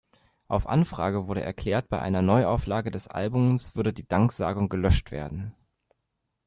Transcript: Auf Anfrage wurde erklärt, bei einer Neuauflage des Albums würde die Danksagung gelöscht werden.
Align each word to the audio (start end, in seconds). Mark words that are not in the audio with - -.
Auf 0.47 0.67
Anfrage 0.67 1.27
wurde 1.27 1.43
erklärt, 1.43 1.87
bei 1.87 1.99
einer 2.01 2.23
Neuauflage 2.23 2.89
des 2.89 3.07
Albums 3.07 3.75
würde 3.75 3.93
die 3.93 4.07
Danksagung 4.07 4.67
gelöscht 4.67 5.11
werden. 5.11 5.53